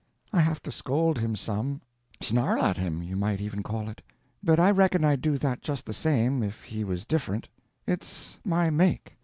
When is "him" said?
1.19-1.35, 2.75-3.03